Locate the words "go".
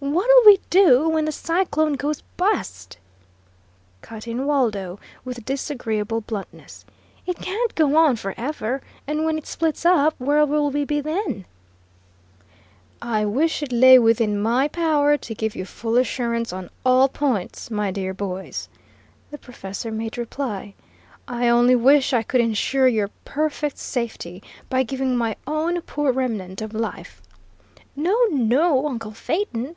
7.74-7.96